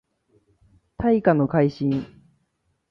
[0.97, 2.07] 大化の改新